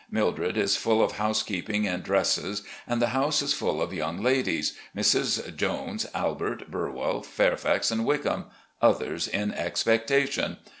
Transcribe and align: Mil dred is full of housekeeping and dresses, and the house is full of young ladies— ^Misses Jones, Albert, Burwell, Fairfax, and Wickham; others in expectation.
Mil 0.09 0.31
dred 0.31 0.57
is 0.57 0.75
full 0.77 1.03
of 1.03 1.11
housekeeping 1.17 1.87
and 1.87 2.01
dresses, 2.01 2.63
and 2.87 2.99
the 2.99 3.09
house 3.13 3.43
is 3.43 3.53
full 3.53 3.79
of 3.83 3.93
young 3.93 4.19
ladies— 4.23 4.73
^Misses 4.97 5.55
Jones, 5.55 6.07
Albert, 6.15 6.71
Burwell, 6.71 7.21
Fairfax, 7.21 7.91
and 7.91 8.03
Wickham; 8.03 8.45
others 8.81 9.27
in 9.27 9.53
expectation. 9.53 10.57